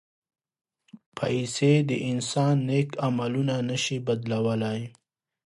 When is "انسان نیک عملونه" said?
2.09-3.55